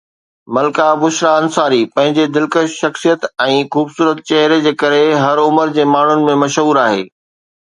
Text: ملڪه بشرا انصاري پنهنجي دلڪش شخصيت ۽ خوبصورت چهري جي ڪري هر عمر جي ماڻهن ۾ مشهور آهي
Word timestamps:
ملڪه 0.57 0.85
بشرا 1.01 1.31
انصاري 1.41 1.81
پنهنجي 1.97 2.25
دلڪش 2.37 2.69
شخصيت 2.85 3.27
۽ 3.49 3.59
خوبصورت 3.77 4.25
چهري 4.31 4.59
جي 4.65 4.75
ڪري 4.81 5.03
هر 5.27 5.45
عمر 5.45 5.77
جي 5.77 5.87
ماڻهن 5.93 6.27
۾ 6.33 6.37
مشهور 6.47 6.83
آهي 6.87 7.07